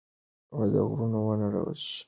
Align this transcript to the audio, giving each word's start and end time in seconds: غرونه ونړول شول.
غرونه 0.95 1.19
ونړول 1.25 1.65
شول. 1.85 1.99